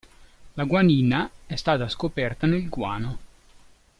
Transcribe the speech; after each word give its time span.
La 0.55 0.63
guanina 0.63 1.29
è 1.45 1.53
stata 1.55 1.87
scoperta 1.87 2.47
nel 2.47 2.67
guano. 2.69 3.17